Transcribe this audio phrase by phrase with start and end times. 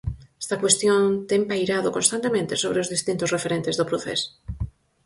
[0.43, 4.21] Esta cuestión ten pairado constantemente sobre os distintos referentes do procés.